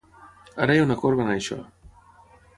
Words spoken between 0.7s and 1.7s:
hi ha una corba en això.